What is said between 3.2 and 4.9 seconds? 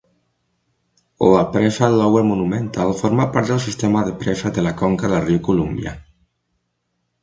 part del sistema de presses de la